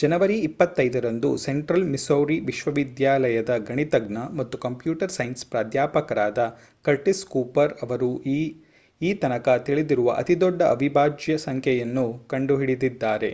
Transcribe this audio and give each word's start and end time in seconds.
ಜನವರಿ 0.00 0.34
25 0.40 1.00
ರಂದು 1.04 1.30
central 1.36 1.86
Missouri 1.86 2.36
ವಿಶ್ವವಿದ್ಯಾಲಯದ 2.40 3.52
ಗಣಿತಜ್ಞ 3.66 4.18
ಮತ್ತು 4.32 4.56
ಕಂಪ್ಯೂಟರ್ 4.58 5.12
ಸೈನ್ಸ್ 5.12 5.42
ಪ್ರಾಧ್ಯಾಪಕರಾದ 5.46 6.42
ಕರ್ಟಿಸ್ 6.84 7.24
ಕೂಪರ್ 7.26 7.74
ಅವರು 7.80 8.10
ಈತನಕ 9.00 9.56
ತಿಳಿದಿರುವ 9.66 10.14
ಅತಿದೊಡ್ಡ 10.18 10.62
ಅವಿಭಾಜ್ಯ 10.74 11.38
ಸಂಖ್ಯೆಯನ್ನು 11.46 12.04
ಕಂಡುಹಿಡಿದಿದ್ದಾರೆ 12.28 13.32